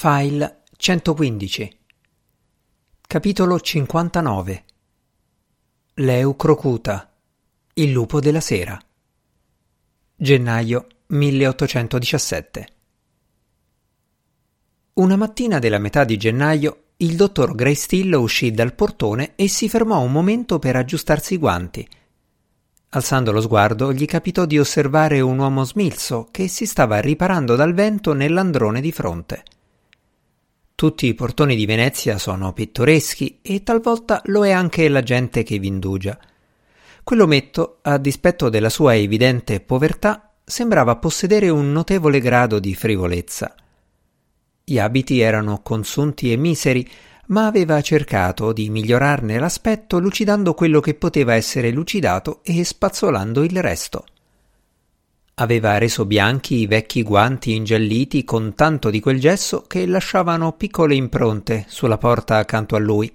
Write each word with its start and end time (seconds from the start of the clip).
File 0.00 0.62
115 0.76 1.78
Capitolo 3.04 3.58
59 3.58 4.64
Leucrocuta 5.94 7.12
Il 7.74 7.90
lupo 7.90 8.20
della 8.20 8.38
sera 8.38 8.80
Gennaio 10.14 10.86
1817 11.06 12.68
Una 14.92 15.16
mattina 15.16 15.58
della 15.58 15.80
metà 15.80 16.04
di 16.04 16.16
gennaio 16.16 16.82
il 16.98 17.16
dottor 17.16 17.56
Greystill 17.56 18.12
uscì 18.12 18.52
dal 18.52 18.74
portone 18.74 19.32
e 19.34 19.48
si 19.48 19.68
fermò 19.68 19.98
un 19.98 20.12
momento 20.12 20.60
per 20.60 20.76
aggiustarsi 20.76 21.34
i 21.34 21.38
guanti. 21.38 21.88
Alzando 22.90 23.32
lo 23.32 23.40
sguardo, 23.40 23.92
gli 23.92 24.06
capitò 24.06 24.44
di 24.44 24.60
osservare 24.60 25.20
un 25.20 25.40
uomo 25.40 25.64
smilzo 25.64 26.28
che 26.30 26.46
si 26.46 26.66
stava 26.66 27.00
riparando 27.00 27.56
dal 27.56 27.74
vento 27.74 28.12
nell'androne 28.12 28.80
di 28.80 28.92
fronte. 28.92 29.42
Tutti 30.78 31.08
i 31.08 31.14
portoni 31.14 31.56
di 31.56 31.66
Venezia 31.66 32.18
sono 32.18 32.52
pittoreschi 32.52 33.40
e 33.42 33.64
talvolta 33.64 34.22
lo 34.26 34.46
è 34.46 34.52
anche 34.52 34.88
la 34.88 35.02
gente 35.02 35.42
che 35.42 35.58
vi 35.58 35.66
indugia. 35.66 36.16
Quell'ometto, 37.02 37.78
a 37.82 37.98
dispetto 37.98 38.48
della 38.48 38.68
sua 38.68 38.94
evidente 38.94 39.58
povertà, 39.58 40.34
sembrava 40.44 40.94
possedere 40.94 41.48
un 41.48 41.72
notevole 41.72 42.20
grado 42.20 42.60
di 42.60 42.76
frivolezza. 42.76 43.56
Gli 44.62 44.78
abiti 44.78 45.18
erano 45.18 45.62
consunti 45.62 46.30
e 46.30 46.36
miseri, 46.36 46.88
ma 47.26 47.46
aveva 47.46 47.80
cercato 47.80 48.52
di 48.52 48.70
migliorarne 48.70 49.36
l'aspetto 49.36 49.98
lucidando 49.98 50.54
quello 50.54 50.78
che 50.78 50.94
poteva 50.94 51.34
essere 51.34 51.72
lucidato 51.72 52.38
e 52.44 52.62
spazzolando 52.62 53.42
il 53.42 53.60
resto. 53.60 54.04
Aveva 55.40 55.78
reso 55.78 56.04
bianchi 56.04 56.56
i 56.56 56.66
vecchi 56.66 57.04
guanti 57.04 57.54
ingialliti 57.54 58.24
con 58.24 58.54
tanto 58.56 58.90
di 58.90 58.98
quel 58.98 59.20
gesso 59.20 59.62
che 59.68 59.86
lasciavano 59.86 60.54
piccole 60.54 60.96
impronte 60.96 61.64
sulla 61.68 61.96
porta 61.96 62.38
accanto 62.38 62.74
a 62.74 62.80
lui. 62.80 63.08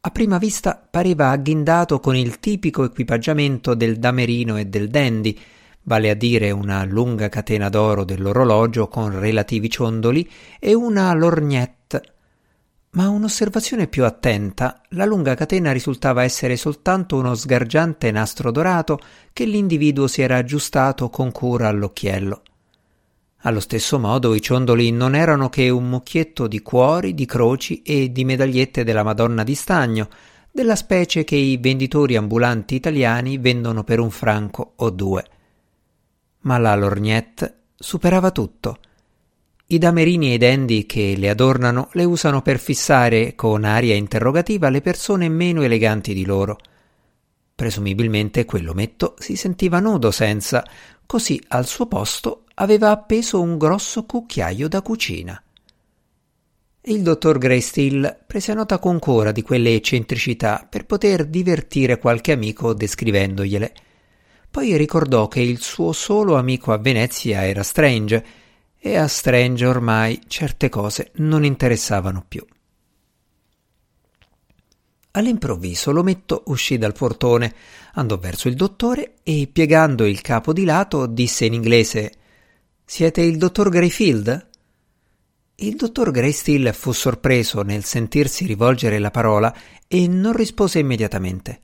A 0.00 0.10
prima 0.10 0.36
vista 0.36 0.86
pareva 0.90 1.30
agghindato 1.30 1.98
con 1.98 2.14
il 2.14 2.40
tipico 2.40 2.84
equipaggiamento 2.84 3.72
del 3.72 3.98
damerino 3.98 4.58
e 4.58 4.66
del 4.66 4.88
dandy, 4.88 5.38
vale 5.84 6.10
a 6.10 6.14
dire 6.14 6.50
una 6.50 6.84
lunga 6.84 7.30
catena 7.30 7.70
d'oro 7.70 8.04
dell'orologio 8.04 8.88
con 8.88 9.18
relativi 9.18 9.70
ciondoli 9.70 10.28
e 10.60 10.74
una 10.74 11.10
lorgnette 11.14 11.81
ma 12.94 13.08
un'osservazione 13.08 13.86
più 13.86 14.04
attenta, 14.04 14.82
la 14.90 15.06
lunga 15.06 15.34
catena 15.34 15.72
risultava 15.72 16.24
essere 16.24 16.56
soltanto 16.56 17.16
uno 17.16 17.34
sgargiante 17.34 18.10
nastro 18.10 18.50
dorato 18.50 18.98
che 19.32 19.46
l'individuo 19.46 20.06
si 20.06 20.20
era 20.20 20.36
aggiustato 20.36 21.08
con 21.08 21.32
cura 21.32 21.68
all'occhiello. 21.68 22.42
Allo 23.44 23.60
stesso 23.60 23.98
modo 23.98 24.34
i 24.34 24.42
ciondoli 24.42 24.90
non 24.92 25.14
erano 25.14 25.48
che 25.48 25.70
un 25.70 25.88
mucchietto 25.88 26.46
di 26.46 26.60
cuori, 26.60 27.14
di 27.14 27.24
croci 27.24 27.80
e 27.82 28.12
di 28.12 28.26
medagliette 28.26 28.84
della 28.84 29.02
Madonna 29.02 29.42
di 29.42 29.54
Stagno, 29.54 30.08
della 30.50 30.76
specie 30.76 31.24
che 31.24 31.34
i 31.34 31.56
venditori 31.56 32.14
ambulanti 32.16 32.74
italiani 32.74 33.38
vendono 33.38 33.84
per 33.84 34.00
un 34.00 34.10
franco 34.10 34.74
o 34.76 34.90
due. 34.90 35.24
Ma 36.40 36.58
la 36.58 36.74
lorgnette 36.74 37.62
superava 37.74 38.30
tutto– 38.30 38.78
i 39.66 39.78
damerini 39.78 40.30
e 40.30 40.34
i 40.34 40.38
dendi 40.38 40.84
che 40.86 41.14
le 41.16 41.30
adornano 41.30 41.88
le 41.92 42.04
usano 42.04 42.42
per 42.42 42.58
fissare 42.58 43.34
con 43.34 43.64
aria 43.64 43.94
interrogativa 43.94 44.68
le 44.68 44.80
persone 44.80 45.28
meno 45.28 45.62
eleganti 45.62 46.12
di 46.12 46.24
loro. 46.24 46.58
Presumibilmente 47.54 48.44
quell'ometto 48.44 49.14
si 49.18 49.36
sentiva 49.36 49.78
nudo 49.78 50.10
senza, 50.10 50.64
così 51.06 51.42
al 51.48 51.66
suo 51.66 51.86
posto 51.86 52.44
aveva 52.54 52.90
appeso 52.90 53.40
un 53.40 53.56
grosso 53.56 54.04
cucchiaio 54.04 54.68
da 54.68 54.82
cucina. 54.82 55.42
Il 56.84 57.02
dottor 57.02 57.38
Greystill 57.38 58.24
prese 58.26 58.54
nota 58.54 58.80
con 58.80 58.98
cura 58.98 59.30
di 59.30 59.42
quelle 59.42 59.72
eccentricità 59.72 60.66
per 60.68 60.84
poter 60.84 61.26
divertire 61.26 61.98
qualche 61.98 62.32
amico 62.32 62.74
descrivendogliele. 62.74 63.72
Poi 64.50 64.76
ricordò 64.76 65.28
che 65.28 65.40
il 65.40 65.60
suo 65.60 65.92
solo 65.92 66.34
amico 66.34 66.72
a 66.72 66.78
Venezia 66.78 67.46
era 67.46 67.62
Strange 67.62 68.24
e 68.84 68.96
a 68.96 69.06
Strange 69.06 69.64
ormai 69.64 70.20
certe 70.26 70.68
cose 70.68 71.12
non 71.16 71.44
interessavano 71.44 72.24
più. 72.26 72.44
All'improvviso 75.12 75.92
l'ometto 75.92 76.42
uscì 76.46 76.78
dal 76.78 76.92
portone, 76.92 77.54
andò 77.92 78.18
verso 78.18 78.48
il 78.48 78.56
dottore 78.56 79.14
e, 79.22 79.48
piegando 79.52 80.04
il 80.04 80.20
capo 80.20 80.52
di 80.52 80.64
lato, 80.64 81.06
disse 81.06 81.44
in 81.44 81.52
inglese 81.52 82.12
Siete 82.84 83.20
il 83.20 83.36
dottor 83.36 83.68
Greyfield? 83.68 84.48
Il 85.54 85.76
dottor 85.76 86.10
Greystill 86.10 86.72
fu 86.72 86.90
sorpreso 86.90 87.62
nel 87.62 87.84
sentirsi 87.84 88.46
rivolgere 88.46 88.98
la 88.98 89.12
parola 89.12 89.54
e 89.86 90.08
non 90.08 90.32
rispose 90.32 90.80
immediatamente. 90.80 91.60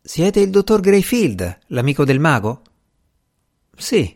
Siete 0.00 0.38
il 0.38 0.50
dottor 0.50 0.80
Greyfield, 0.80 1.58
l'amico 1.68 2.04
del 2.04 2.20
mago? 2.20 2.62
Sì, 3.76 4.15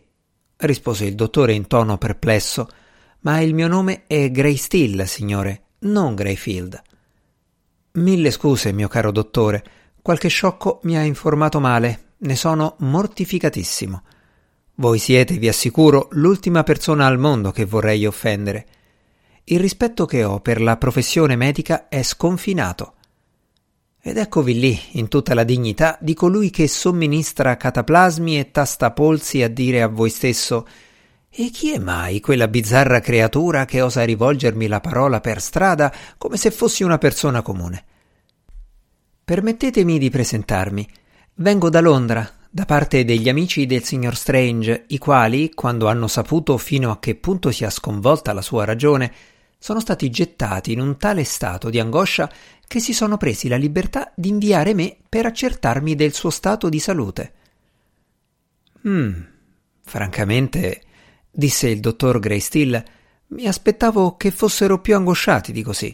rispose 0.61 1.05
il 1.05 1.15
dottore 1.15 1.53
in 1.53 1.67
tono 1.67 1.97
perplesso, 1.97 2.67
ma 3.21 3.39
il 3.39 3.53
mio 3.53 3.67
nome 3.67 4.03
è 4.07 4.31
Grey 4.31 4.55
Still, 4.55 5.03
signore, 5.03 5.63
non 5.79 6.15
Greyfield. 6.15 6.81
Mille 7.93 8.31
scuse, 8.31 8.71
mio 8.71 8.87
caro 8.87 9.11
dottore, 9.11 9.63
qualche 10.01 10.29
sciocco 10.29 10.79
mi 10.83 10.97
ha 10.97 11.01
informato 11.03 11.59
male, 11.59 12.13
ne 12.17 12.35
sono 12.35 12.75
mortificatissimo. 12.79 14.03
Voi 14.75 14.97
siete, 14.97 15.37
vi 15.37 15.47
assicuro, 15.47 16.07
l'ultima 16.11 16.63
persona 16.63 17.05
al 17.05 17.19
mondo 17.19 17.51
che 17.51 17.65
vorrei 17.65 18.05
offendere. 18.05 18.65
Il 19.43 19.59
rispetto 19.59 20.05
che 20.05 20.23
ho 20.23 20.39
per 20.39 20.61
la 20.61 20.77
professione 20.77 21.35
medica 21.35 21.87
è 21.87 22.01
sconfinato. 22.01 22.93
Ed 24.03 24.17
eccovi 24.17 24.59
lì, 24.59 24.79
in 24.93 25.09
tutta 25.09 25.35
la 25.35 25.43
dignità 25.43 25.95
di 26.01 26.15
colui 26.15 26.49
che 26.49 26.67
somministra 26.67 27.55
cataplasmi 27.55 28.39
e 28.39 28.49
tastapolsi 28.49 29.43
a 29.43 29.47
dire 29.47 29.83
a 29.83 29.87
voi 29.87 30.09
stesso 30.09 30.67
E 31.29 31.51
chi 31.51 31.71
è 31.71 31.77
mai 31.77 32.19
quella 32.19 32.47
bizzarra 32.47 32.99
creatura 32.99 33.65
che 33.65 33.79
osa 33.81 34.03
rivolgermi 34.03 34.65
la 34.65 34.79
parola 34.79 35.21
per 35.21 35.39
strada 35.39 35.93
come 36.17 36.37
se 36.37 36.49
fossi 36.49 36.81
una 36.81 36.97
persona 36.97 37.43
comune? 37.43 37.85
Permettetemi 39.23 39.99
di 39.99 40.09
presentarmi. 40.09 40.89
Vengo 41.35 41.69
da 41.69 41.79
Londra, 41.79 42.27
da 42.49 42.65
parte 42.65 43.05
degli 43.05 43.29
amici 43.29 43.67
del 43.67 43.83
signor 43.83 44.15
Strange, 44.15 44.85
i 44.87 44.97
quali, 44.97 45.51
quando 45.53 45.87
hanno 45.87 46.07
saputo 46.07 46.57
fino 46.57 46.89
a 46.89 46.99
che 46.99 47.13
punto 47.13 47.51
sia 47.51 47.69
sconvolta 47.69 48.33
la 48.33 48.41
sua 48.41 48.65
ragione, 48.65 49.13
sono 49.59 49.79
stati 49.79 50.09
gettati 50.09 50.71
in 50.71 50.81
un 50.81 50.97
tale 50.97 51.23
stato 51.23 51.69
di 51.69 51.79
angoscia 51.79 52.27
che 52.71 52.79
si 52.79 52.93
sono 52.93 53.17
presi 53.17 53.49
la 53.49 53.57
libertà 53.57 54.13
di 54.15 54.29
inviare 54.29 54.73
me 54.73 54.95
per 55.09 55.25
accertarmi 55.25 55.93
del 55.93 56.13
suo 56.13 56.29
stato 56.29 56.69
di 56.69 56.79
salute. 56.79 57.33
Hmm, 58.87 59.11
francamente, 59.83 60.81
disse 61.29 61.67
il 61.67 61.81
dottor 61.81 62.19
Greystill, 62.19 62.81
mi 63.27 63.45
aspettavo 63.45 64.15
che 64.15 64.31
fossero 64.31 64.79
più 64.79 64.95
angosciati 64.95 65.51
di 65.51 65.63
così. 65.63 65.93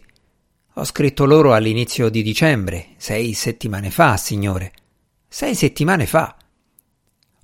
Ho 0.75 0.83
scritto 0.83 1.25
loro 1.25 1.55
all'inizio 1.55 2.09
di 2.09 2.21
dicembre, 2.21 2.89
sei 2.97 3.33
settimane 3.33 3.89
fa, 3.89 4.15
signore. 4.15 4.71
Sei 5.27 5.55
settimane 5.55 6.05
fa. 6.05 6.37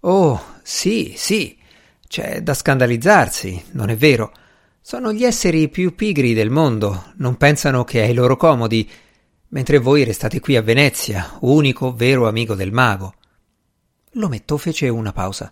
Oh, 0.01 0.43
sì, 0.61 1.15
sì, 1.17 1.57
c'è 2.07 2.43
da 2.43 2.53
scandalizzarsi, 2.53 3.63
non 3.71 3.89
è 3.89 3.97
vero? 3.97 4.31
Sono 4.79 5.11
gli 5.11 5.23
esseri 5.23 5.69
più 5.69 5.95
pigri 5.95 6.35
del 6.35 6.51
mondo, 6.51 7.13
non 7.15 7.35
pensano 7.35 7.83
che 7.83 8.01
ai 8.01 8.13
loro 8.13 8.37
comodi, 8.37 8.87
mentre 9.53 9.77
voi 9.77 10.03
restate 10.03 10.39
qui 10.39 10.55
a 10.55 10.63
Venezia, 10.63 11.37
unico 11.41 11.93
vero 11.93 12.27
amico 12.27 12.55
del 12.55 12.71
mago. 12.71 13.13
L'ometto 14.13 14.57
fece 14.57 14.89
una 14.89 15.13
pausa. 15.13 15.51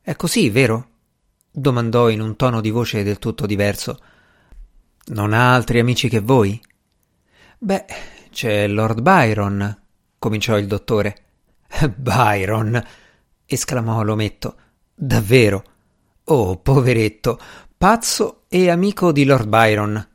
È 0.00 0.14
così, 0.14 0.48
vero? 0.50 0.90
domandò 1.50 2.08
in 2.10 2.20
un 2.20 2.36
tono 2.36 2.60
di 2.60 2.70
voce 2.70 3.02
del 3.02 3.18
tutto 3.18 3.44
diverso. 3.44 3.98
Non 5.06 5.32
ha 5.32 5.52
altri 5.54 5.80
amici 5.80 6.08
che 6.08 6.20
voi? 6.20 6.60
Beh, 7.58 7.86
c'è 8.30 8.68
Lord 8.68 9.00
Byron, 9.00 9.82
cominciò 10.18 10.56
il 10.56 10.68
dottore. 10.68 11.24
Byron, 11.96 12.80
esclamò 13.44 14.02
l'ometto. 14.02 14.56
Davvero? 14.94 15.64
Oh, 16.24 16.58
poveretto, 16.58 17.40
pazzo 17.76 18.44
e 18.48 18.70
amico 18.70 19.10
di 19.10 19.24
Lord 19.24 19.48
Byron. 19.48 20.08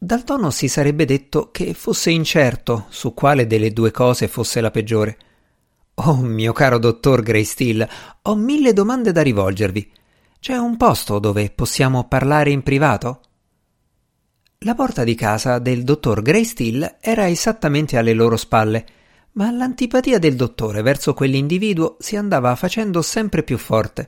Dal 0.00 0.22
tono 0.22 0.50
si 0.50 0.68
sarebbe 0.68 1.04
detto 1.04 1.50
che 1.50 1.74
fosse 1.74 2.10
incerto 2.10 2.86
su 2.88 3.14
quale 3.14 3.48
delle 3.48 3.72
due 3.72 3.90
cose 3.90 4.28
fosse 4.28 4.60
la 4.60 4.70
peggiore. 4.70 5.18
Oh, 5.94 6.18
mio 6.18 6.52
caro 6.52 6.78
dottor 6.78 7.20
Greystill, 7.20 7.86
ho 8.22 8.34
mille 8.36 8.72
domande 8.72 9.10
da 9.10 9.22
rivolgervi. 9.22 9.90
C'è 10.38 10.56
un 10.56 10.76
posto 10.76 11.18
dove 11.18 11.50
possiamo 11.50 12.06
parlare 12.06 12.50
in 12.50 12.62
privato? 12.62 13.22
La 14.58 14.76
porta 14.76 15.02
di 15.02 15.16
casa 15.16 15.58
del 15.58 15.82
dottor 15.82 16.22
Greystill 16.22 16.98
era 17.00 17.28
esattamente 17.28 17.96
alle 17.96 18.12
loro 18.12 18.36
spalle, 18.36 18.86
ma 19.32 19.50
l'antipatia 19.50 20.20
del 20.20 20.36
dottore 20.36 20.80
verso 20.82 21.12
quell'individuo 21.12 21.96
si 21.98 22.14
andava 22.14 22.54
facendo 22.54 23.02
sempre 23.02 23.42
più 23.42 23.58
forte. 23.58 24.06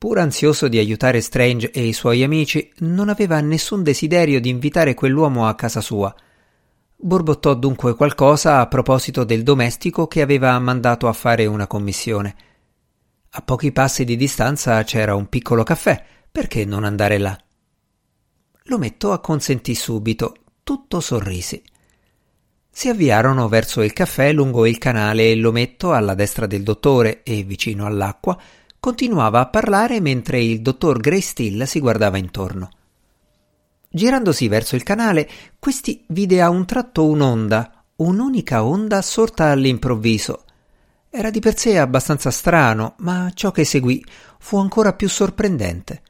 Pur 0.00 0.18
ansioso 0.18 0.66
di 0.66 0.78
aiutare 0.78 1.20
Strange 1.20 1.70
e 1.72 1.86
i 1.86 1.92
suoi 1.92 2.22
amici, 2.22 2.72
non 2.78 3.10
aveva 3.10 3.38
nessun 3.42 3.82
desiderio 3.82 4.40
di 4.40 4.48
invitare 4.48 4.94
quell'uomo 4.94 5.46
a 5.46 5.54
casa 5.54 5.82
sua. 5.82 6.14
Borbottò 6.96 7.52
dunque 7.52 7.94
qualcosa 7.94 8.60
a 8.60 8.66
proposito 8.66 9.24
del 9.24 9.42
domestico 9.42 10.06
che 10.06 10.22
aveva 10.22 10.58
mandato 10.58 11.06
a 11.06 11.12
fare 11.12 11.44
una 11.44 11.66
commissione. 11.66 12.34
A 13.28 13.42
pochi 13.42 13.72
passi 13.72 14.06
di 14.06 14.16
distanza 14.16 14.82
c'era 14.84 15.14
un 15.14 15.28
piccolo 15.28 15.64
caffè, 15.64 16.02
perché 16.32 16.64
non 16.64 16.84
andare 16.84 17.18
là? 17.18 17.38
L'ometto 18.64 19.12
acconsentì 19.12 19.74
subito, 19.74 20.34
tutto 20.64 21.00
sorrisi. 21.00 21.62
Si 22.70 22.88
avviarono 22.88 23.48
verso 23.48 23.82
il 23.82 23.92
caffè 23.92 24.32
lungo 24.32 24.64
il 24.64 24.78
canale 24.78 25.30
e 25.30 25.36
l'ometto 25.36 25.92
alla 25.92 26.14
destra 26.14 26.46
del 26.46 26.62
dottore 26.62 27.22
e 27.22 27.42
vicino 27.42 27.84
all'acqua 27.84 28.40
continuava 28.80 29.40
a 29.40 29.46
parlare 29.46 30.00
mentre 30.00 30.42
il 30.42 30.62
dottor 30.62 30.98
Greystill 30.98 31.64
si 31.64 31.78
guardava 31.78 32.16
intorno. 32.16 32.70
Girandosi 33.88 34.48
verso 34.48 34.74
il 34.74 34.82
canale, 34.82 35.28
questi 35.58 36.04
vide 36.08 36.40
a 36.40 36.48
un 36.48 36.64
tratto 36.64 37.06
un'onda, 37.06 37.84
un'unica 37.96 38.64
onda 38.64 39.02
sorta 39.02 39.50
all'improvviso. 39.50 40.44
Era 41.10 41.30
di 41.30 41.40
per 41.40 41.58
sé 41.58 41.76
abbastanza 41.76 42.30
strano, 42.30 42.94
ma 42.98 43.30
ciò 43.34 43.50
che 43.50 43.64
seguì 43.64 44.02
fu 44.38 44.56
ancora 44.56 44.94
più 44.94 45.08
sorprendente. 45.08 46.02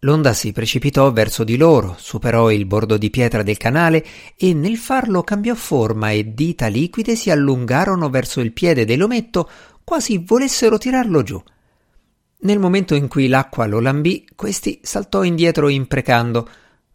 L'onda 0.00 0.32
si 0.32 0.52
precipitò 0.52 1.10
verso 1.10 1.42
di 1.42 1.56
loro, 1.56 1.96
superò 1.98 2.50
il 2.50 2.66
bordo 2.66 2.96
di 2.96 3.10
pietra 3.10 3.42
del 3.42 3.56
canale 3.56 4.04
e 4.36 4.54
nel 4.54 4.76
farlo 4.76 5.22
cambiò 5.22 5.54
forma 5.54 6.10
e 6.10 6.32
dita 6.32 6.68
liquide 6.68 7.16
si 7.16 7.30
allungarono 7.30 8.08
verso 8.08 8.40
il 8.40 8.52
piede 8.52 8.84
dell'ometto 8.84 9.50
quasi 9.82 10.18
volessero 10.18 10.78
tirarlo 10.78 11.22
giù. 11.22 11.42
Nel 12.38 12.58
momento 12.58 12.94
in 12.94 13.08
cui 13.08 13.28
l'acqua 13.28 13.66
lo 13.66 13.80
lambì, 13.80 14.26
questi 14.36 14.80
saltò 14.82 15.22
indietro 15.22 15.68
imprecando, 15.68 16.48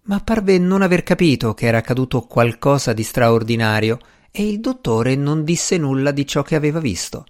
ma 0.04 0.20
parve 0.20 0.58
non 0.58 0.82
aver 0.82 1.04
capito 1.04 1.54
che 1.54 1.66
era 1.66 1.80
accaduto 1.80 2.22
qualcosa 2.22 2.94
di 2.94 3.04
straordinario 3.04 4.00
e 4.32 4.48
il 4.48 4.60
dottore 4.60 5.16
non 5.16 5.44
disse 5.44 5.78
nulla 5.78 6.12
di 6.12 6.26
ciò 6.26 6.42
che 6.42 6.56
aveva 6.56 6.80
visto. 6.80 7.26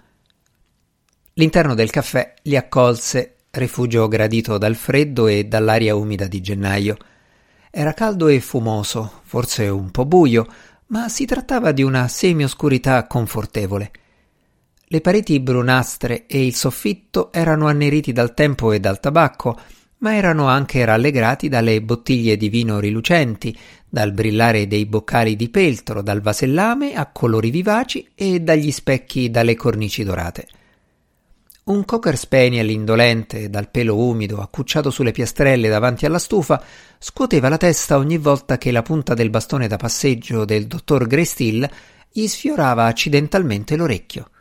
L'interno 1.34 1.74
del 1.74 1.90
caffè 1.90 2.34
li 2.44 2.58
accolse 2.58 3.38
rifugio 3.52 4.08
gradito 4.08 4.58
dal 4.58 4.76
freddo 4.76 5.28
e 5.28 5.46
dall'aria 5.46 5.96
umida 5.96 6.28
di 6.28 6.42
gennaio. 6.42 6.98
Era 7.70 7.94
caldo 7.94 8.28
e 8.28 8.40
fumoso, 8.42 9.22
forse 9.24 9.68
un 9.68 9.92
po' 9.92 10.06
buio, 10.06 10.46
ma 10.88 11.08
si 11.10 11.26
trattava 11.26 11.72
di 11.72 11.84
una 11.84 12.08
semioscurità 12.08 13.08
confortevole. 13.08 13.92
Le 14.94 15.00
pareti 15.00 15.40
brunastre 15.40 16.26
e 16.28 16.46
il 16.46 16.54
soffitto 16.54 17.32
erano 17.32 17.68
anneriti 17.68 18.12
dal 18.12 18.34
tempo 18.34 18.74
e 18.74 18.82
dal 18.82 19.00
tabacco, 19.00 19.58
ma 20.00 20.18
erano 20.18 20.50
anche 20.50 20.84
rallegrati 20.84 21.48
dalle 21.48 21.82
bottiglie 21.82 22.36
di 22.36 22.50
vino 22.50 22.78
rilucenti, 22.78 23.58
dal 23.88 24.12
brillare 24.12 24.68
dei 24.68 24.86
boccali 24.86 25.38
di 25.38 25.48
peltro, 25.48 26.02
dal 26.02 26.20
vasellame 26.20 26.94
a 26.94 27.10
colori 27.10 27.52
vivaci 27.52 28.06
e 28.14 28.42
dagli 28.42 28.70
specchi 28.70 29.32
dalle 29.32 29.56
cornici 29.56 30.04
dorate. 30.04 30.48
Un 31.64 31.86
cocker 31.86 32.18
spaniel 32.18 32.70
indolente, 32.70 33.50
dal 33.50 33.70
pelo 33.70 33.96
umido, 33.96 34.42
accucciato 34.42 34.90
sulle 34.90 35.14
piastrelle 35.14 35.70
davanti 35.70 36.06
alla 36.06 36.20
stufa, 36.20 36.62
scuoteva 37.00 37.48
la 37.48 37.56
testa 37.56 37.96
ogni 37.96 38.18
volta 38.18 38.58
che 38.58 38.74
la 38.74 38.82
punta 38.82 39.14
del 39.14 39.30
bastone 39.30 39.70
da 39.70 39.78
passeggio 39.78 40.44
del 40.44 40.68
dottor 40.68 41.08
Greystill 41.08 41.66
gli 42.12 42.28
sfiorava 42.28 42.88
accidentalmente 42.88 43.78
l'orecchio. 43.78 44.32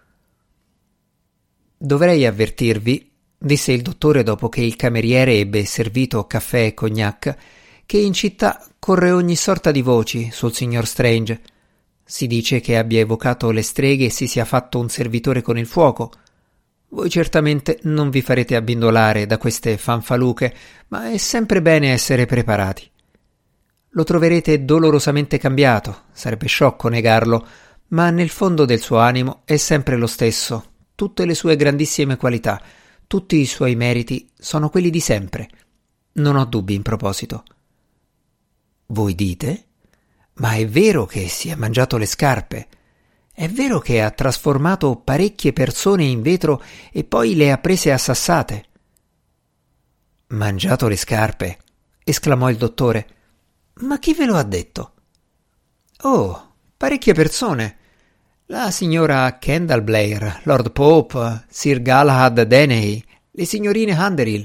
Dovrei 1.83 2.27
avvertirvi, 2.27 3.11
disse 3.39 3.73
il 3.73 3.81
dottore 3.81 4.23
dopo 4.23 4.51
che 4.51 4.61
il 4.61 4.77
cameriere 4.77 5.39
ebbe 5.39 5.65
servito 5.65 6.27
caffè 6.27 6.67
e 6.67 6.75
cognac, 6.75 7.35
che 7.87 7.97
in 7.97 8.13
città 8.13 8.63
corre 8.79 9.13
ogni 9.13 9.35
sorta 9.35 9.71
di 9.71 9.81
voci 9.81 10.29
sul 10.31 10.53
signor 10.53 10.87
Strange. 10.87 11.41
Si 12.05 12.27
dice 12.27 12.61
che 12.61 12.77
abbia 12.77 13.01
evocato 13.01 13.51
le 13.51 13.63
streghe 13.63 14.05
e 14.05 14.11
si 14.11 14.27
sia 14.27 14.45
fatto 14.45 14.79
un 14.79 14.91
servitore 14.91 15.41
con 15.41 15.57
il 15.57 15.65
fuoco. 15.65 16.13
Voi 16.91 17.09
certamente 17.09 17.79
non 17.85 18.11
vi 18.11 18.21
farete 18.21 18.57
abbindolare 18.57 19.25
da 19.25 19.39
queste 19.39 19.79
fanfaluche, 19.79 20.55
ma 20.89 21.11
è 21.11 21.17
sempre 21.17 21.63
bene 21.63 21.93
essere 21.93 22.27
preparati. 22.27 22.91
Lo 23.93 24.05
troverete 24.05 24.67
dolorosamente 24.67 25.39
cambiato, 25.39 26.03
sarebbe 26.13 26.47
sciocco 26.47 26.89
negarlo, 26.89 27.47
ma 27.89 28.11
nel 28.11 28.29
fondo 28.29 28.67
del 28.67 28.81
suo 28.81 28.99
animo 28.99 29.41
è 29.47 29.57
sempre 29.57 29.97
lo 29.97 30.07
stesso, 30.07 30.70
tutte 31.01 31.25
le 31.25 31.35
sue 31.35 31.57
grandissime 31.57 32.19
qualità, 32.19 32.61
tutti 33.07 33.37
i 33.37 33.47
suoi 33.47 33.75
meriti 33.75 34.31
sono 34.39 34.69
quelli 34.69 34.91
di 34.91 35.01
sempre. 35.01 35.49
Non 36.17 36.37
ho 36.37 36.45
dubbi 36.45 36.75
in 36.75 36.83
proposito. 36.83 37.43
Voi 38.89 39.15
dite? 39.15 39.65
Ma 40.35 40.57
è 40.57 40.69
vero 40.69 41.07
che 41.07 41.27
si 41.31 41.49
è 41.49 41.55
mangiato 41.55 41.97
le 41.97 42.05
scarpe? 42.05 42.69
È 43.33 43.49
vero 43.49 43.79
che 43.79 44.03
ha 44.03 44.11
trasformato 44.11 44.97
parecchie 44.97 45.55
persone 45.55 46.05
in 46.05 46.21
vetro 46.21 46.63
e 46.93 47.03
poi 47.05 47.35
le 47.35 47.51
ha 47.51 47.57
prese 47.57 47.93
a 47.93 47.97
sassate? 47.97 48.65
Mangiato 50.27 50.87
le 50.87 50.97
scarpe, 50.97 51.61
esclamò 52.05 52.51
il 52.51 52.59
dottore. 52.59 53.09
Ma 53.77 53.99
chi 53.99 54.13
ve 54.13 54.27
lo 54.27 54.37
ha 54.37 54.43
detto? 54.43 54.93
Oh, 56.03 56.57
parecchie 56.77 57.15
persone. 57.15 57.79
La 58.51 58.73
signora 58.73 59.39
Kendall 59.39 59.85
Blair, 59.85 60.41
Lord 60.43 60.73
Pope, 60.73 61.45
Sir 61.49 61.81
Galahad 61.83 62.43
Deney, 62.43 63.01
le 63.31 63.45
signorine 63.45 63.95
Underhill. 63.95 64.45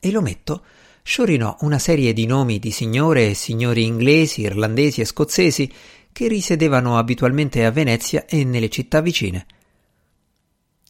E 0.00 0.10
l'ometto 0.10 0.64
sciorinò 1.02 1.54
una 1.60 1.78
serie 1.78 2.14
di 2.14 2.24
nomi 2.24 2.58
di 2.58 2.70
signore 2.70 3.28
e 3.28 3.34
signori 3.34 3.84
inglesi, 3.84 4.40
irlandesi 4.40 5.02
e 5.02 5.04
scozzesi 5.04 5.70
che 6.10 6.28
risiedevano 6.28 6.96
abitualmente 6.96 7.62
a 7.66 7.70
Venezia 7.70 8.24
e 8.24 8.42
nelle 8.42 8.70
città 8.70 9.02
vicine. 9.02 9.44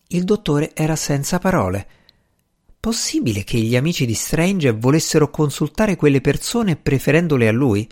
Il 0.06 0.22
dottore 0.22 0.70
era 0.72 0.94
senza 0.94 1.40
parole. 1.40 1.88
Possibile 2.78 3.42
che 3.42 3.58
gli 3.58 3.74
amici 3.74 4.06
di 4.06 4.14
Strange 4.14 4.70
volessero 4.70 5.30
consultare 5.30 5.96
quelle 5.96 6.20
persone 6.20 6.76
preferendole 6.76 7.48
a 7.48 7.52
lui? 7.52 7.88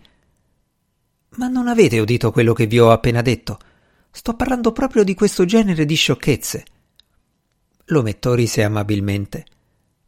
Ma 1.39 1.47
non 1.47 1.69
avete 1.69 2.01
udito 2.01 2.33
quello 2.33 2.53
che 2.53 2.67
vi 2.67 2.81
ho 2.81 2.91
appena 2.91 3.23
detto? 3.23 3.59
Sto 4.11 4.35
parlando 4.35 4.73
proprio 4.73 5.05
di 5.05 5.15
questo 5.15 5.45
genere 5.45 5.85
di 5.85 5.95
sciocchezze. 5.95 6.65
L'ometto 7.87 8.35
rise 8.35 8.65
amabilmente. 8.65 9.45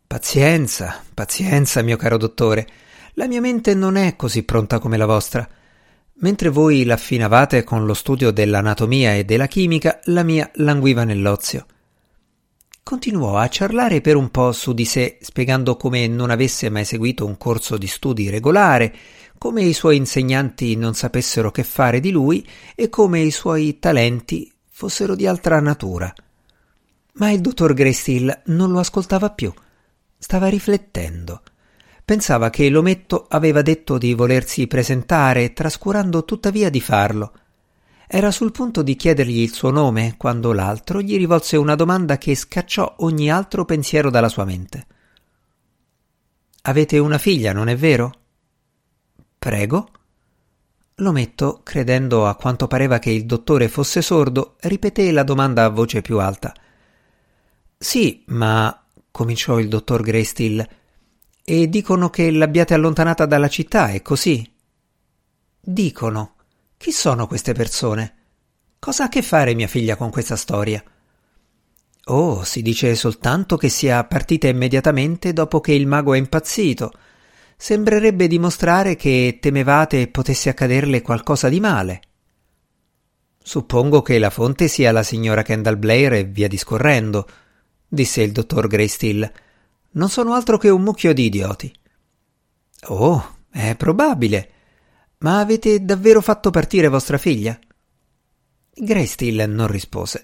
Pazienza, 0.08 1.00
pazienza, 1.14 1.82
mio 1.82 1.96
caro 1.96 2.16
dottore. 2.16 2.66
La 3.12 3.28
mia 3.28 3.40
mente 3.40 3.74
non 3.74 3.94
è 3.94 4.16
così 4.16 4.42
pronta 4.42 4.80
come 4.80 4.96
la 4.96 5.06
vostra. 5.06 5.48
Mentre 6.14 6.48
voi 6.48 6.82
l'affinavate 6.82 7.62
con 7.62 7.86
lo 7.86 7.94
studio 7.94 8.32
dell'anatomia 8.32 9.14
e 9.14 9.24
della 9.24 9.46
chimica, 9.46 10.00
la 10.06 10.24
mia 10.24 10.50
languiva 10.54 11.04
nell'ozio. 11.04 11.64
Continuò 12.82 13.36
a 13.36 13.46
ciarlare 13.46 14.00
per 14.00 14.16
un 14.16 14.30
po' 14.30 14.50
su 14.50 14.72
di 14.72 14.84
sé, 14.84 15.18
spiegando 15.20 15.76
come 15.76 16.08
non 16.08 16.30
avesse 16.30 16.68
mai 16.70 16.84
seguito 16.84 17.24
un 17.24 17.36
corso 17.36 17.78
di 17.78 17.86
studi 17.86 18.28
regolare, 18.30 18.92
come 19.40 19.62
i 19.62 19.72
suoi 19.72 19.96
insegnanti 19.96 20.76
non 20.76 20.92
sapessero 20.92 21.50
che 21.50 21.64
fare 21.64 21.98
di 21.98 22.10
lui 22.10 22.46
e 22.74 22.90
come 22.90 23.20
i 23.20 23.30
suoi 23.30 23.78
talenti 23.78 24.52
fossero 24.68 25.14
di 25.14 25.26
altra 25.26 25.60
natura. 25.60 26.12
Ma 27.14 27.30
il 27.30 27.40
dottor 27.40 27.72
Greystill 27.72 28.42
non 28.48 28.70
lo 28.70 28.80
ascoltava 28.80 29.30
più. 29.30 29.50
Stava 30.18 30.48
riflettendo. 30.48 31.40
Pensava 32.04 32.50
che 32.50 32.68
l'ometto 32.68 33.24
aveva 33.30 33.62
detto 33.62 33.96
di 33.96 34.12
volersi 34.12 34.66
presentare, 34.66 35.54
trascurando 35.54 36.26
tuttavia 36.26 36.68
di 36.68 36.82
farlo. 36.82 37.32
Era 38.06 38.30
sul 38.30 38.52
punto 38.52 38.82
di 38.82 38.94
chiedergli 38.94 39.40
il 39.40 39.54
suo 39.54 39.70
nome 39.70 40.16
quando 40.18 40.52
l'altro 40.52 41.00
gli 41.00 41.16
rivolse 41.16 41.56
una 41.56 41.76
domanda 41.76 42.18
che 42.18 42.34
scacciò 42.34 42.96
ogni 42.98 43.30
altro 43.30 43.64
pensiero 43.64 44.10
dalla 44.10 44.28
sua 44.28 44.44
mente. 44.44 44.86
Avete 46.60 46.98
una 46.98 47.16
figlia, 47.16 47.54
non 47.54 47.68
è 47.68 47.76
vero? 47.76 48.16
Prego. 49.40 49.88
L'ometto, 50.96 51.62
credendo 51.62 52.26
a 52.26 52.34
quanto 52.34 52.66
pareva 52.66 52.98
che 52.98 53.08
il 53.08 53.24
dottore 53.24 53.70
fosse 53.70 54.02
sordo, 54.02 54.56
ripeté 54.60 55.10
la 55.12 55.22
domanda 55.22 55.64
a 55.64 55.70
voce 55.70 56.02
più 56.02 56.18
alta. 56.18 56.52
Sì, 57.78 58.22
ma 58.26 58.84
cominciò 59.10 59.58
il 59.58 59.68
dottor 59.68 60.02
Greystill 60.02 60.68
e 61.42 61.68
dicono 61.70 62.10
che 62.10 62.30
l'abbiate 62.30 62.74
allontanata 62.74 63.24
dalla 63.24 63.48
città, 63.48 63.88
è 63.88 64.02
così? 64.02 64.46
Dicono. 65.58 66.34
Chi 66.76 66.92
sono 66.92 67.26
queste 67.26 67.54
persone? 67.54 68.16
Cosa 68.78 69.04
ha 69.04 69.06
a 69.06 69.08
che 69.08 69.22
fare 69.22 69.54
mia 69.54 69.68
figlia 69.68 69.96
con 69.96 70.10
questa 70.10 70.36
storia? 70.36 70.84
Oh, 72.04 72.44
si 72.44 72.60
dice 72.60 72.94
soltanto 72.94 73.56
che 73.56 73.70
sia 73.70 74.04
partita 74.04 74.48
immediatamente 74.48 75.32
dopo 75.32 75.60
che 75.60 75.72
il 75.72 75.86
mago 75.86 76.12
è 76.12 76.18
impazzito. 76.18 76.92
Sembrerebbe 77.62 78.26
dimostrare 78.26 78.96
che 78.96 79.36
temevate 79.38 80.08
potesse 80.08 80.48
accaderle 80.48 81.02
qualcosa 81.02 81.50
di 81.50 81.60
male. 81.60 82.00
Suppongo 83.38 84.00
che 84.00 84.18
la 84.18 84.30
fonte 84.30 84.66
sia 84.66 84.92
la 84.92 85.02
signora 85.02 85.42
Kendall 85.42 85.78
Blair 85.78 86.14
e 86.14 86.24
via 86.24 86.48
discorrendo, 86.48 87.28
disse 87.86 88.22
il 88.22 88.32
dottor 88.32 88.66
Greystill. 88.66 89.30
Non 89.90 90.08
sono 90.08 90.32
altro 90.32 90.56
che 90.56 90.70
un 90.70 90.80
mucchio 90.80 91.12
di 91.12 91.26
idioti. 91.26 91.70
Oh, 92.86 93.36
è 93.50 93.76
probabile. 93.76 94.50
Ma 95.18 95.40
avete 95.40 95.84
davvero 95.84 96.22
fatto 96.22 96.48
partire 96.48 96.88
vostra 96.88 97.18
figlia? 97.18 97.58
Greystill 98.72 99.44
non 99.46 99.66
rispose. 99.66 100.22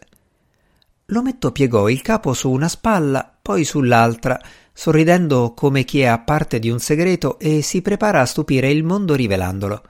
L'ometto 1.10 1.52
piegò 1.52 1.90
il 1.90 2.00
capo 2.00 2.32
su 2.32 2.50
una 2.50 2.68
spalla, 2.68 3.38
poi 3.42 3.62
sull'altra, 3.62 4.40
sorridendo 4.78 5.54
come 5.54 5.84
chi 5.84 6.00
è 6.00 6.04
a 6.04 6.18
parte 6.18 6.58
di 6.58 6.68
un 6.68 6.78
segreto 6.78 7.38
e 7.38 7.62
si 7.62 7.80
prepara 7.80 8.20
a 8.20 8.26
stupire 8.26 8.70
il 8.70 8.84
mondo 8.84 9.14
rivelandolo. 9.14 9.82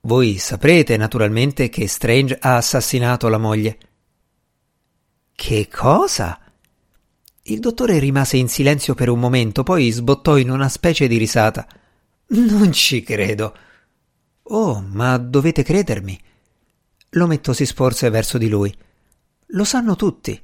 Voi 0.00 0.38
saprete 0.38 0.96
naturalmente 0.96 1.68
che 1.68 1.86
Strange 1.86 2.38
ha 2.40 2.56
assassinato 2.56 3.28
la 3.28 3.36
moglie. 3.36 3.78
Che 5.34 5.68
cosa? 5.68 6.40
Il 7.42 7.60
dottore 7.60 7.98
rimase 7.98 8.38
in 8.38 8.48
silenzio 8.48 8.94
per 8.94 9.10
un 9.10 9.20
momento, 9.20 9.62
poi 9.64 9.90
sbottò 9.90 10.38
in 10.38 10.48
una 10.48 10.70
specie 10.70 11.06
di 11.06 11.18
risata. 11.18 11.68
Non 12.28 12.72
ci 12.72 13.02
credo. 13.02 13.54
Oh, 14.44 14.80
ma 14.80 15.18
dovete 15.18 15.62
credermi. 15.62 16.18
L'ometto 17.10 17.52
si 17.52 17.66
sporse 17.66 18.08
verso 18.08 18.38
di 18.38 18.48
lui. 18.48 18.74
Lo 19.48 19.64
sanno 19.64 19.94
tutti. 19.94 20.40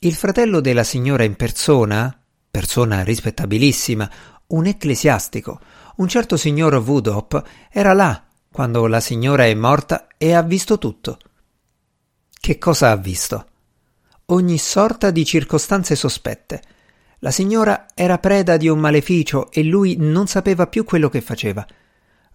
Il 0.00 0.14
fratello 0.14 0.60
della 0.60 0.84
signora 0.84 1.24
in 1.24 1.34
persona, 1.34 2.14
persona 2.56 3.04
rispettabilissima, 3.04 4.10
un 4.46 4.64
ecclesiastico, 4.64 5.60
un 5.96 6.08
certo 6.08 6.38
signor 6.38 6.72
Woodop, 6.76 7.42
era 7.70 7.92
là 7.92 8.24
quando 8.50 8.86
la 8.86 9.00
signora 9.00 9.44
è 9.44 9.52
morta 9.52 10.06
e 10.16 10.32
ha 10.32 10.40
visto 10.40 10.78
tutto. 10.78 11.18
Che 12.32 12.56
cosa 12.56 12.92
ha 12.92 12.96
visto? 12.96 13.46
Ogni 14.26 14.56
sorta 14.56 15.10
di 15.10 15.26
circostanze 15.26 15.96
sospette. 15.96 16.62
La 17.18 17.30
signora 17.30 17.88
era 17.94 18.16
preda 18.16 18.56
di 18.56 18.68
un 18.68 18.78
maleficio 18.78 19.50
e 19.50 19.62
lui 19.62 19.96
non 19.98 20.26
sapeva 20.26 20.66
più 20.66 20.84
quello 20.84 21.10
che 21.10 21.20
faceva. 21.20 21.66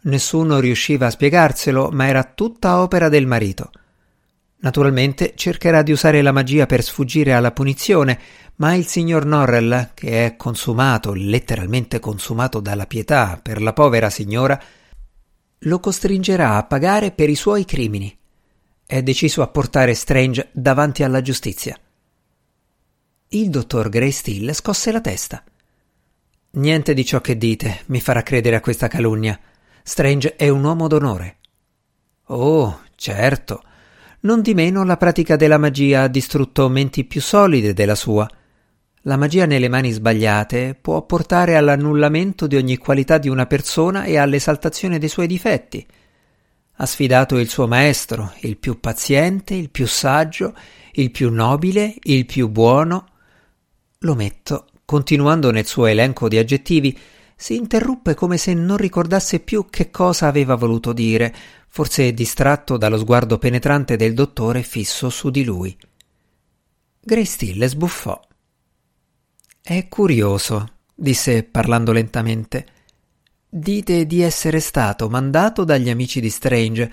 Nessuno 0.01 0.59
riusciva 0.59 1.07
a 1.07 1.09
spiegarselo, 1.09 1.89
ma 1.91 2.05
era 2.05 2.23
tutta 2.23 2.79
opera 2.79 3.09
del 3.09 3.25
marito. 3.25 3.71
Naturalmente 4.61 5.33
cercherà 5.35 5.81
di 5.81 5.91
usare 5.91 6.21
la 6.21 6.31
magia 6.31 6.67
per 6.67 6.83
sfuggire 6.83 7.33
alla 7.33 7.51
punizione, 7.51 8.19
ma 8.57 8.75
il 8.75 8.85
signor 8.85 9.25
Norrell, 9.25 9.91
che 9.95 10.25
è 10.25 10.35
consumato, 10.35 11.13
letteralmente 11.13 11.99
consumato 11.99 12.59
dalla 12.59 12.85
pietà 12.85 13.39
per 13.41 13.59
la 13.59 13.73
povera 13.73 14.11
signora, 14.11 14.61
lo 15.57 15.79
costringerà 15.79 16.57
a 16.57 16.63
pagare 16.63 17.11
per 17.11 17.29
i 17.29 17.35
suoi 17.35 17.65
crimini. 17.65 18.15
È 18.85 19.01
deciso 19.01 19.41
a 19.41 19.47
portare 19.47 19.95
Strange 19.95 20.49
davanti 20.51 21.01
alla 21.01 21.21
giustizia. 21.21 21.75
Il 23.29 23.49
dottor 23.49 23.89
Greystill 23.89 24.51
scosse 24.51 24.91
la 24.91 25.01
testa. 25.01 25.43
Niente 26.51 26.93
di 26.93 27.05
ciò 27.05 27.19
che 27.19 27.37
dite 27.37 27.81
mi 27.87 27.99
farà 27.99 28.21
credere 28.21 28.57
a 28.57 28.61
questa 28.61 28.87
calunnia. 28.87 29.39
Strange 29.81 30.35
è 30.35 30.49
un 30.49 30.63
uomo 30.63 30.87
d'onore. 30.87 31.37
Oh, 32.25 32.81
certo. 32.95 33.63
Non 34.23 34.41
di 34.41 34.53
meno 34.53 34.83
la 34.83 34.97
pratica 34.97 35.35
della 35.35 35.57
magia 35.57 36.03
ha 36.03 36.07
distrutto 36.07 36.69
menti 36.69 37.05
più 37.05 37.19
solide 37.19 37.73
della 37.73 37.95
sua. 37.95 38.29
La 39.05 39.17
magia 39.17 39.47
nelle 39.47 39.67
mani 39.67 39.89
sbagliate 39.89 40.77
può 40.79 41.01
portare 41.07 41.55
all'annullamento 41.55 42.45
di 42.45 42.55
ogni 42.55 42.77
qualità 42.77 43.17
di 43.17 43.29
una 43.29 43.47
persona 43.47 44.03
e 44.03 44.17
all'esaltazione 44.17 44.99
dei 44.99 45.09
suoi 45.09 45.25
difetti. 45.25 45.83
Ha 46.75 46.85
sfidato 46.85 47.39
il 47.39 47.49
suo 47.49 47.67
maestro, 47.67 48.33
il 48.41 48.57
più 48.57 48.79
paziente, 48.79 49.55
il 49.55 49.71
più 49.71 49.87
saggio, 49.87 50.53
il 50.93 51.09
più 51.09 51.31
nobile, 51.31 51.95
il 52.03 52.27
più 52.27 52.47
buono. 52.47 53.07
L'ometto, 54.01 54.67
continuando 54.85 55.49
nel 55.49 55.65
suo 55.65 55.87
elenco 55.87 56.27
di 56.27 56.37
aggettivi, 56.37 56.95
si 57.35 57.55
interruppe 57.55 58.13
come 58.13 58.37
se 58.37 58.53
non 58.53 58.77
ricordasse 58.77 59.39
più 59.39 59.65
che 59.67 59.89
cosa 59.89 60.27
aveva 60.27 60.53
voluto 60.53 60.93
dire, 60.93 61.33
forse 61.73 62.13
distratto 62.13 62.75
dallo 62.75 62.97
sguardo 62.97 63.37
penetrante 63.37 63.95
del 63.95 64.13
dottore 64.13 64.61
fisso 64.61 65.09
su 65.09 65.29
di 65.29 65.45
lui. 65.45 65.75
Grace 66.99 67.67
sbuffò. 67.69 68.19
È 69.61 69.87
curioso, 69.87 70.73
disse 70.93 71.43
parlando 71.43 71.93
lentamente. 71.93 72.65
Dite 73.47 74.05
di 74.05 74.21
essere 74.21 74.59
stato 74.59 75.07
mandato 75.07 75.63
dagli 75.63 75.89
amici 75.89 76.19
di 76.19 76.29
Strange, 76.29 76.91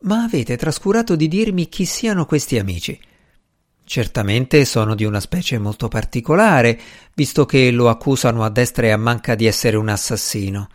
ma 0.00 0.22
avete 0.22 0.56
trascurato 0.56 1.16
di 1.16 1.28
dirmi 1.28 1.68
chi 1.68 1.84
siano 1.84 2.24
questi 2.24 2.58
amici. 2.58 2.98
Certamente 3.84 4.64
sono 4.64 4.94
di 4.94 5.04
una 5.04 5.20
specie 5.20 5.58
molto 5.58 5.88
particolare, 5.88 6.80
visto 7.14 7.44
che 7.44 7.70
lo 7.70 7.90
accusano 7.90 8.42
a 8.42 8.48
destra 8.48 8.86
e 8.86 8.90
a 8.90 8.96
manca 8.96 9.34
di 9.34 9.44
essere 9.44 9.76
un 9.76 9.90
assassino. 9.90 10.68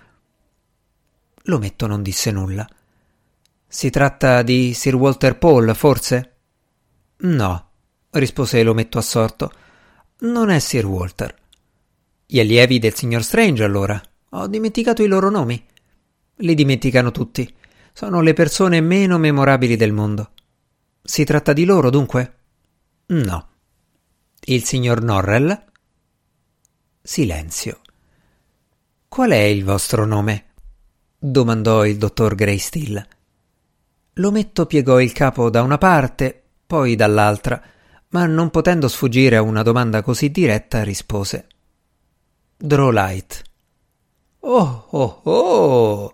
L'ometto 1.46 1.88
non 1.88 2.04
disse 2.04 2.30
nulla. 2.30 2.70
Si 3.72 3.92
tratta 3.92 4.42
di 4.42 4.74
Sir 4.74 4.96
Walter 4.96 5.38
Paul, 5.38 5.76
forse? 5.76 6.38
No, 7.18 7.70
rispose 8.10 8.64
l'ometto 8.64 8.98
assorto. 8.98 9.52
Non 10.22 10.50
è 10.50 10.58
Sir 10.58 10.88
Walter. 10.88 11.36
Gli 12.26 12.40
allievi 12.40 12.80
del 12.80 12.96
signor 12.96 13.24
Strange, 13.24 13.64
allora. 13.64 14.02
Ho 14.30 14.48
dimenticato 14.48 15.04
i 15.04 15.08
loro 15.08 15.30
nomi. 15.30 15.64
Li 16.38 16.56
dimenticano 16.56 17.12
tutti. 17.12 17.56
Sono 17.94 18.22
le 18.22 18.34
persone 18.34 18.82
meno 18.82 19.20
memorabili 19.20 19.76
del 19.76 19.94
mondo. 19.94 20.32
Si 21.04 21.24
tratta 21.24 21.54
di 21.54 21.64
loro, 21.64 21.92
dunque? 21.92 22.38
No. 23.06 23.50
Il 24.46 24.64
signor 24.64 25.04
Norrell? 25.04 25.66
Silenzio. 27.04 27.82
Qual 29.08 29.30
è 29.30 29.42
il 29.42 29.64
vostro 29.64 30.06
nome? 30.06 30.46
domandò 31.20 31.86
il 31.86 31.98
dottor 31.98 32.34
Greystill. 32.34 33.18
L'ometto 34.20 34.66
piegò 34.66 35.00
il 35.00 35.12
capo 35.12 35.50
da 35.50 35.62
una 35.62 35.78
parte, 35.78 36.42
poi 36.66 36.96
dall'altra 36.96 37.62
ma 38.10 38.26
non 38.26 38.50
potendo 38.50 38.88
sfuggire 38.88 39.36
a 39.36 39.42
una 39.42 39.62
domanda 39.62 40.02
così 40.02 40.32
diretta 40.32 40.84
rispose 40.84 41.48
Drolight. 42.58 43.42
Oh, 44.42 44.88
oh, 44.90 45.20
oh! 45.24 46.14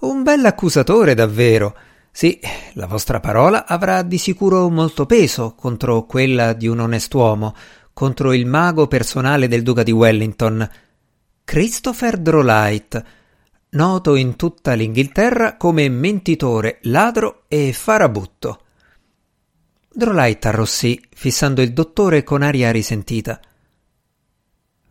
Un 0.00 0.22
bell'accusatore 0.22 1.14
davvero. 1.14 1.76
Sì, 2.10 2.38
la 2.74 2.86
vostra 2.86 3.20
parola 3.20 3.66
avrà 3.66 4.02
di 4.02 4.18
sicuro 4.18 4.68
molto 4.68 5.06
peso 5.06 5.54
contro 5.54 6.04
quella 6.04 6.52
di 6.52 6.66
un 6.66 6.80
onest'uomo, 6.80 7.54
contro 7.92 8.32
il 8.32 8.46
mago 8.46 8.86
personale 8.86 9.48
del 9.48 9.62
duca 9.62 9.82
di 9.82 9.92
Wellington, 9.92 10.68
Christopher 11.44 12.18
Drolight, 12.18 13.04
noto 13.70 14.14
in 14.16 14.36
tutta 14.36 14.72
l'Inghilterra 14.72 15.56
come 15.56 15.88
mentitore, 15.88 16.78
ladro 16.82 17.44
e 17.48 17.72
farabutto. 17.72 18.64
Drolight 19.92 20.46
arrossì, 20.46 21.00
fissando 21.14 21.62
il 21.62 21.72
dottore 21.72 22.22
con 22.22 22.42
aria 22.42 22.70
risentita. 22.70 23.40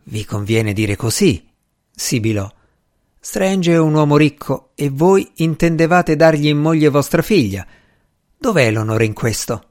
Vi 0.04 0.24
conviene 0.24 0.72
dire 0.72 0.96
così, 0.96 1.46
sibilò. 1.90 2.50
Strange 3.18 3.72
è 3.72 3.78
un 3.78 3.94
uomo 3.94 4.16
ricco 4.16 4.70
e 4.74 4.88
voi 4.88 5.30
intendevate 5.36 6.16
dargli 6.16 6.46
in 6.46 6.58
moglie 6.58 6.88
vostra 6.88 7.22
figlia. 7.22 7.66
Dov'è 8.36 8.70
l'onore 8.70 9.04
in 9.04 9.12
questo? 9.12 9.64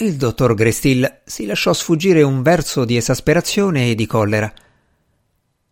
Il 0.00 0.16
dottor 0.16 0.54
Grestill 0.54 1.22
si 1.24 1.44
lasciò 1.44 1.72
sfuggire 1.72 2.22
un 2.22 2.40
verso 2.42 2.84
di 2.84 2.96
esasperazione 2.96 3.90
e 3.90 3.94
di 3.94 4.06
collera. 4.06 4.52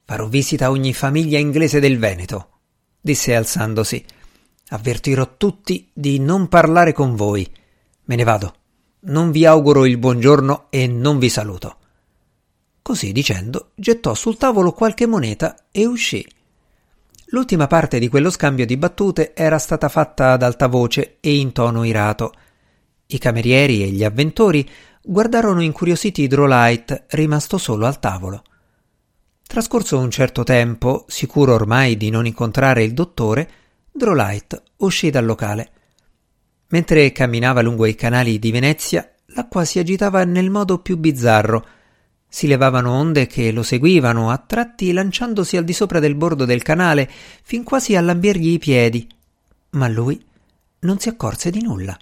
Farò 0.09 0.29
visita 0.29 0.67
a 0.67 0.71
ogni 0.71 0.95
famiglia 0.95 1.37
inglese 1.37 1.81
del 1.81 1.99
Veneto, 1.99 2.61
disse 3.01 3.35
alzandosi. 3.35 4.05
Avvertirò 4.69 5.37
tutti 5.37 5.91
di 5.93 6.21
non 6.21 6.47
parlare 6.47 6.93
con 6.93 7.17
voi. 7.17 7.45
Me 8.05 8.15
ne 8.15 8.23
vado. 8.23 8.55
Non 9.01 9.33
vi 9.33 9.45
auguro 9.45 9.85
il 9.85 9.99
buongiorno 9.99 10.67
e 10.71 10.87
non 10.87 11.19
vi 11.19 11.29
saluto. 11.29 11.79
Così 12.83 13.11
dicendo, 13.11 13.73
gettò 13.75 14.15
sul 14.15 14.37
tavolo 14.37 14.71
qualche 14.71 15.07
moneta 15.07 15.57
e 15.73 15.87
uscì. 15.87 16.25
L'ultima 17.31 17.67
parte 17.67 17.99
di 17.99 18.07
quello 18.07 18.31
scambio 18.31 18.65
di 18.65 18.77
battute 18.77 19.35
era 19.35 19.59
stata 19.59 19.89
fatta 19.89 20.31
ad 20.31 20.45
alta 20.45 20.69
voce 20.69 21.17
e 21.19 21.37
in 21.37 21.51
tono 21.51 21.83
irato. 21.83 22.33
I 23.07 23.19
camerieri 23.19 23.83
e 23.83 23.89
gli 23.89 24.05
avventori 24.05 24.69
guardarono 25.03 25.63
incuriositi 25.63 26.29
Drolight, 26.29 27.07
rimasto 27.09 27.59
solo 27.59 27.87
al 27.87 27.99
tavolo. 27.99 28.45
Trascorso 29.47 29.99
un 29.99 30.11
certo 30.11 30.43
tempo, 30.43 31.05
sicuro 31.07 31.55
ormai 31.55 31.97
di 31.97 32.11
non 32.11 32.27
incontrare 32.27 32.83
il 32.83 32.93
dottore, 32.93 33.49
Drolight 33.93 34.61
uscì 34.79 35.09
dal 35.09 35.25
locale. 35.25 35.71
Mentre 36.69 37.13
camminava 37.13 37.63
lungo 37.63 37.87
i 37.87 37.95
canali 37.95 38.39
di 38.41 38.51
Venezia, 38.51 39.09
l'acqua 39.27 39.65
si 39.65 39.79
agitava 39.79 40.25
nel 40.25 40.51
modo 40.51 40.81
più 40.81 40.99
bizzarro. 40.99 41.67
Si 42.29 42.49
levavano 42.49 42.93
onde 42.93 43.27
che 43.29 43.53
lo 43.53 43.63
seguivano, 43.63 44.31
a 44.31 44.37
tratti 44.37 44.93
lanciandosi 44.93 45.57
al 45.57 45.65
di 45.65 45.73
sopra 45.73 46.01
del 46.01 46.17
bordo 46.17 46.45
del 46.45 46.63
canale, 46.63 47.09
fin 47.43 47.63
quasi 47.63 47.95
a 47.95 48.01
lambirgli 48.01 48.49
i 48.49 48.59
piedi. 48.59 49.09
Ma 49.71 49.87
lui 49.87 50.23
non 50.81 50.99
si 50.99 51.09
accorse 51.09 51.51
di 51.51 51.63
nulla. 51.63 51.97